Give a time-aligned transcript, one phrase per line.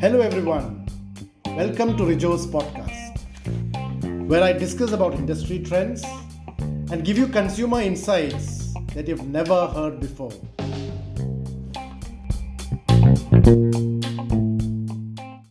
[0.00, 0.88] Hello, everyone.
[1.44, 3.18] Welcome to Rijo's podcast,
[4.26, 6.02] where I discuss about industry trends
[6.90, 10.32] and give you consumer insights that you've never heard before.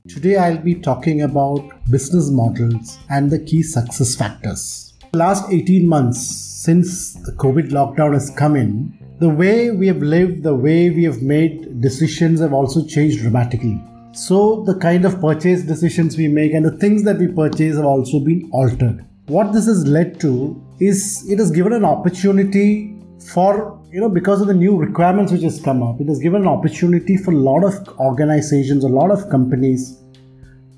[0.07, 4.95] Today, I'll be talking about business models and the key success factors.
[5.13, 10.43] Last 18 months since the COVID lockdown has come in, the way we have lived,
[10.43, 13.81] the way we have made decisions have also changed dramatically.
[14.11, 17.85] So, the kind of purchase decisions we make and the things that we purchase have
[17.85, 19.05] also been altered.
[19.27, 22.95] What this has led to is it has given an opportunity
[23.31, 26.41] for you know because of the new requirements which has come up it has given
[26.41, 29.99] an opportunity for a lot of organizations a lot of companies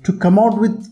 [0.04, 0.88] to come out with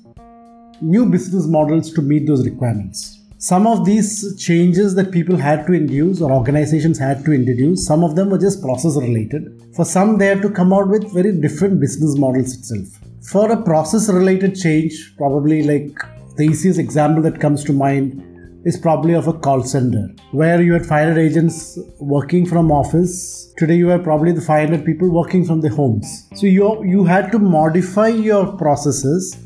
[0.81, 4.11] new business models to meet those requirements some of these
[4.43, 8.39] changes that people had to induce or organizations had to introduce some of them were
[8.39, 9.43] just process related.
[9.77, 12.89] For some they had to come out with very different business models itself.
[13.31, 15.95] For a process related change probably like
[16.37, 18.23] the easiest example that comes to mind
[18.65, 23.53] is probably of a call center where you had 500 agents working from office.
[23.59, 26.31] Today you have probably the 500 people working from their homes.
[26.35, 29.37] So you you had to modify your processes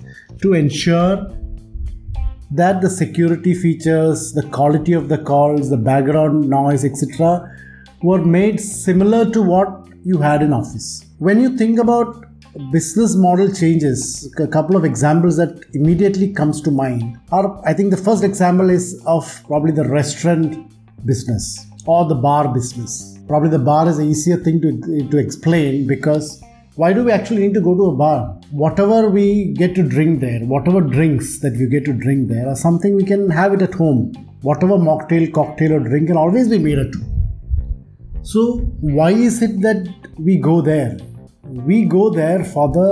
[0.42, 1.36] to ensure
[2.50, 7.50] that the security features the quality of the calls the background noise etc
[8.02, 11.04] were made similar to what you had in office.
[11.18, 12.24] When you think about
[12.72, 17.90] business model changes a couple of examples that immediately comes to mind are i think
[17.90, 20.56] the first example is of probably the restaurant
[21.04, 23.18] business or the bar business.
[23.26, 26.42] Probably the bar is an easier thing to, to explain because
[26.80, 28.18] why do we actually need to go to a bar
[28.62, 29.26] whatever we
[29.60, 33.06] get to drink there whatever drinks that we get to drink there are something we
[33.12, 34.00] can have it at home
[34.50, 38.46] whatever mocktail cocktail or drink can always be made at home so
[38.98, 40.96] why is it that we go there
[41.48, 42.88] we go there for the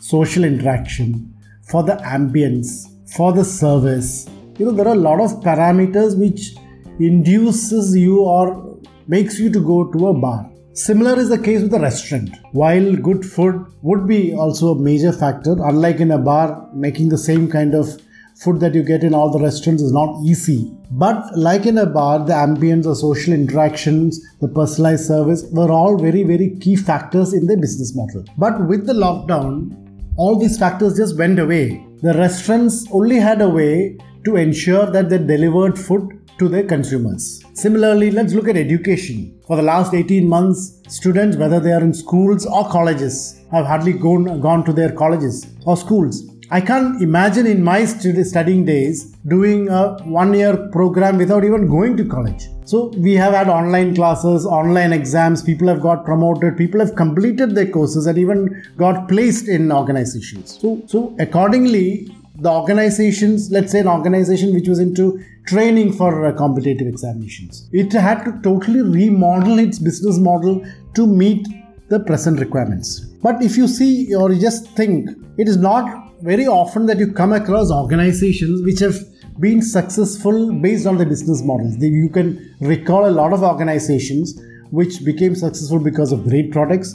[0.00, 1.34] social interaction,
[1.68, 4.28] for the ambience, for the service.
[4.58, 6.54] You know, there are a lot of parameters which
[6.98, 8.78] induces you or
[9.08, 10.49] makes you to go to a bar.
[10.72, 12.30] Similar is the case with a restaurant.
[12.52, 17.18] While good food would be also a major factor, unlike in a bar, making the
[17.18, 18.00] same kind of
[18.36, 20.72] food that you get in all the restaurants is not easy.
[20.92, 25.98] But like in a bar, the ambience, the social interactions, the personalized service were all
[25.98, 28.24] very, very key factors in the business model.
[28.38, 29.76] But with the lockdown,
[30.16, 31.84] all these factors just went away.
[32.02, 37.42] The restaurants only had a way to ensure that they delivered food to their consumers.
[37.54, 39.40] Similarly, let's look at education.
[39.46, 43.92] For the last 18 months, students, whether they are in schools or colleges, have hardly
[43.92, 46.24] gone, gone to their colleges or schools.
[46.52, 51.96] I can't imagine in my studying days doing a one year program without even going
[51.98, 52.48] to college.
[52.64, 57.54] So we have had online classes, online exams, people have got promoted, people have completed
[57.54, 60.58] their courses and even got placed in organizations.
[60.60, 66.32] So, so accordingly, the organizations, let's say an organization which was into training for uh,
[66.32, 70.64] competitive examinations, it had to totally remodel its business model
[70.94, 71.46] to meet
[71.88, 73.00] the present requirements.
[73.22, 77.12] But if you see or you just think, it is not very often that you
[77.12, 78.98] come across organizations which have
[79.38, 81.76] been successful based on the business models.
[81.78, 84.40] You can recall a lot of organizations
[84.70, 86.94] which became successful because of great products,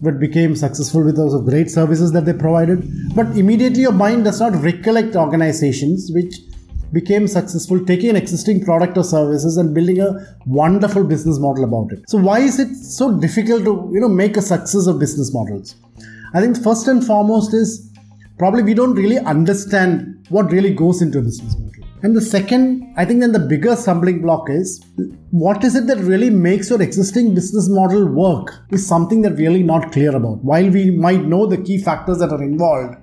[0.00, 3.14] but became successful because of great services that they provided.
[3.14, 6.34] But immediately your mind does not recollect organizations which
[6.92, 11.92] became successful taking an existing product or services and building a wonderful business model about
[11.92, 12.08] it.
[12.08, 15.74] So why is it so difficult to you know make a success of business models?
[16.34, 17.90] I think first and foremost is
[18.38, 21.65] probably we don't really understand what really goes into a business model.
[22.06, 24.80] And the second, I think then the bigger stumbling block is
[25.32, 29.64] what is it that really makes your existing business model work is something that really
[29.64, 30.44] not clear about.
[30.44, 32.94] While we might know the key factors that are involved,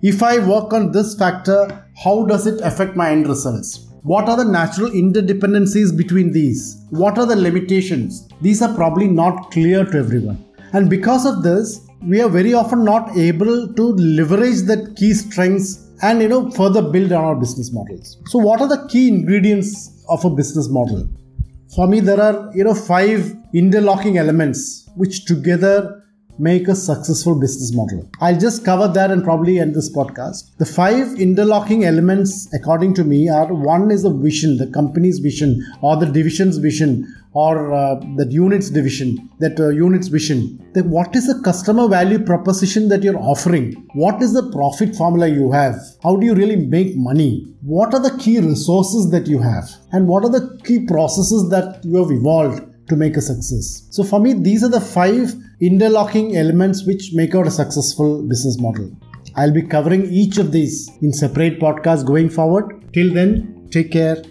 [0.00, 3.90] if I work on this factor, how does it affect my end results?
[4.04, 6.86] What are the natural interdependencies between these?
[6.88, 8.26] What are the limitations?
[8.40, 10.42] These are probably not clear to everyone.
[10.72, 15.89] And because of this, we are very often not able to leverage that key strengths
[16.02, 20.04] and you know further build on our business models so what are the key ingredients
[20.08, 21.08] of a business model
[21.74, 26.00] for me there are you know five interlocking elements which together
[26.40, 28.08] make a successful business model.
[28.20, 30.56] I'll just cover that and probably end this podcast.
[30.56, 35.62] The five interlocking elements, according to me, are one is the vision, the company's vision,
[35.82, 40.58] or the division's vision, or uh, that unit's division, that uh, unit's vision.
[40.74, 43.88] What is the customer value proposition that you're offering?
[43.94, 45.76] What is the profit formula you have?
[46.02, 47.46] How do you really make money?
[47.62, 49.70] What are the key resources that you have?
[49.92, 53.86] And what are the key processes that you have evolved to make a success.
[53.90, 58.58] So for me, these are the five interlocking elements which make out a successful business
[58.58, 58.90] model.
[59.36, 62.92] I'll be covering each of these in separate podcasts going forward.
[62.92, 64.22] Till then, take care